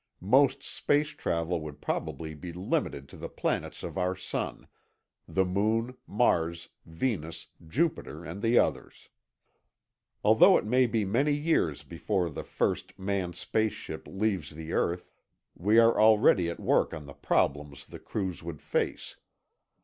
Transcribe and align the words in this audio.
Most 0.23 0.63
space 0.63 1.09
travel 1.09 1.61
would 1.61 1.79
probably 1.79 2.33
be 2.33 2.51
limited 2.51 3.07
to 3.09 3.17
the 3.17 3.29
planets 3.29 3.83
of 3.83 3.99
our 3.99 4.15
sun—the 4.15 5.45
moon, 5.45 5.95
Mars, 6.07 6.69
Venus, 6.87 7.45
Jupiter, 7.67 8.25
and 8.25 8.41
the 8.41 8.57
others. 8.57 9.09
Although 10.23 10.57
it 10.57 10.65
may 10.65 10.87
be 10.87 11.05
many 11.05 11.33
years 11.35 11.83
before 11.83 12.31
the 12.31 12.43
first 12.43 12.97
manned 12.97 13.35
space 13.35 13.73
ship 13.73 14.07
leaves 14.07 14.55
the 14.55 14.73
earth, 14.73 15.11
we 15.53 15.77
are 15.77 15.99
already 16.01 16.49
at 16.49 16.59
work 16.59 16.95
on 16.95 17.05
the 17.05 17.13
problems 17.13 17.85
the 17.85 17.99
crews 17.99 18.41
would 18.41 18.59
face. 18.59 19.17